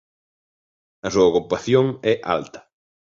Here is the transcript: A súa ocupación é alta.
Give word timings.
A 1.05 1.07
súa 1.13 1.29
ocupación 1.31 1.85
é 2.13 2.15
alta. 2.35 2.59